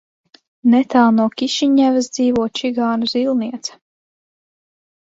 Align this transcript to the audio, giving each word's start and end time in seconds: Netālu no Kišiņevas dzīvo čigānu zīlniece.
Netālu 0.75 1.11
no 1.17 1.27
Kišiņevas 1.41 2.09
dzīvo 2.17 2.49
čigānu 2.61 3.13
zīlniece. 3.15 3.79